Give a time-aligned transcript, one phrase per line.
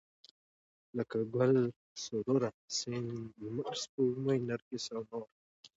[0.97, 1.53] لکه ګل،
[2.03, 3.11] سروه، سيند،
[3.43, 5.25] لمر، سپوږمۍ، نرګس او نور